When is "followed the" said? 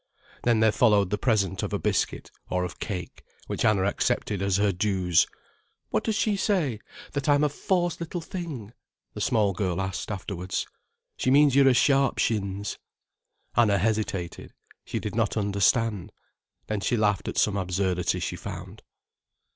0.71-1.17